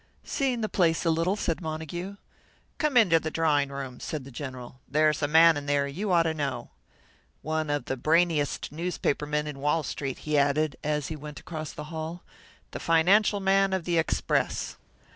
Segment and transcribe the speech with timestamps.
[0.23, 2.15] "Seeing the place a little," said Montague.
[2.79, 4.79] "Come into the drawing room," said the General.
[4.87, 6.71] "There's a man in there you ought to know.
[7.43, 11.71] "One of the brainiest newspaper men in Wall Street," he added, as he went across
[11.71, 12.23] the hall,
[12.71, 14.75] "the financial man of the Express."